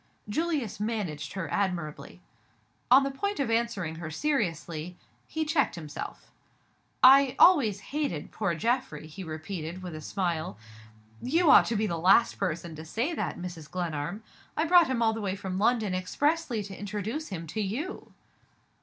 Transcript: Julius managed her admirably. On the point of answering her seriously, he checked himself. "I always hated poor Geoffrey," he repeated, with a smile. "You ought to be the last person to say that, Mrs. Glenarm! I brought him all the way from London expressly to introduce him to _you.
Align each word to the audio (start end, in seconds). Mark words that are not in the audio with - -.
Julius 0.27 0.79
managed 0.79 1.33
her 1.33 1.47
admirably. 1.53 2.21
On 2.89 3.03
the 3.03 3.11
point 3.11 3.39
of 3.39 3.51
answering 3.51 3.97
her 3.97 4.09
seriously, 4.09 4.97
he 5.27 5.45
checked 5.45 5.75
himself. 5.75 6.31
"I 7.03 7.35
always 7.37 7.79
hated 7.93 8.31
poor 8.31 8.55
Geoffrey," 8.55 9.05
he 9.05 9.23
repeated, 9.23 9.83
with 9.83 9.93
a 9.93 10.01
smile. 10.01 10.57
"You 11.21 11.51
ought 11.51 11.67
to 11.67 11.75
be 11.75 11.85
the 11.85 11.99
last 11.99 12.39
person 12.39 12.75
to 12.77 12.83
say 12.83 13.13
that, 13.13 13.37
Mrs. 13.37 13.69
Glenarm! 13.69 14.23
I 14.57 14.65
brought 14.65 14.87
him 14.87 15.03
all 15.03 15.13
the 15.13 15.21
way 15.21 15.35
from 15.35 15.59
London 15.59 15.93
expressly 15.93 16.63
to 16.63 16.75
introduce 16.75 17.27
him 17.27 17.45
to 17.45 17.59
_you. 17.61 18.11